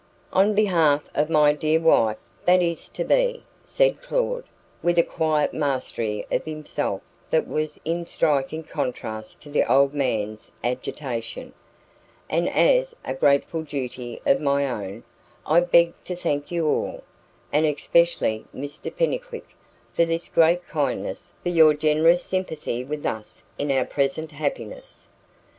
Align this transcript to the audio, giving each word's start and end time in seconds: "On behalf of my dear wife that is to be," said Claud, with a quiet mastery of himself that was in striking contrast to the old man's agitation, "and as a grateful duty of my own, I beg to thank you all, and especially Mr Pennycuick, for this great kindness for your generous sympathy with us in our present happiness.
"On 0.33 0.55
behalf 0.55 1.07
of 1.13 1.29
my 1.29 1.53
dear 1.53 1.79
wife 1.79 2.17
that 2.45 2.59
is 2.59 2.89
to 2.89 3.03
be," 3.03 3.43
said 3.63 4.01
Claud, 4.01 4.45
with 4.81 4.97
a 4.97 5.03
quiet 5.03 5.53
mastery 5.53 6.25
of 6.31 6.43
himself 6.43 7.03
that 7.29 7.47
was 7.47 7.79
in 7.85 8.07
striking 8.07 8.63
contrast 8.63 9.43
to 9.43 9.49
the 9.51 9.63
old 9.71 9.93
man's 9.93 10.51
agitation, 10.63 11.53
"and 12.31 12.49
as 12.49 12.95
a 13.05 13.13
grateful 13.13 13.61
duty 13.61 14.19
of 14.25 14.41
my 14.41 14.65
own, 14.67 15.03
I 15.45 15.59
beg 15.59 15.93
to 16.05 16.15
thank 16.15 16.49
you 16.49 16.65
all, 16.67 17.03
and 17.53 17.67
especially 17.67 18.45
Mr 18.55 18.91
Pennycuick, 18.91 19.49
for 19.93 20.03
this 20.05 20.29
great 20.29 20.67
kindness 20.67 21.35
for 21.43 21.49
your 21.49 21.75
generous 21.75 22.23
sympathy 22.23 22.83
with 22.83 23.05
us 23.05 23.43
in 23.59 23.69
our 23.71 23.85
present 23.85 24.31
happiness. 24.31 25.09